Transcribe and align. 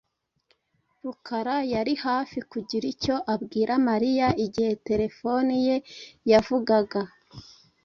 Rukara 1.03 1.55
yari 1.73 1.93
hafi 2.05 2.37
kugira 2.51 2.85
icyo 2.93 3.15
abwira 3.33 3.73
Mariya 3.89 4.27
igihe 4.45 4.73
terefone 4.87 5.53
ye 5.65 5.75
yavugaga. 6.31 7.01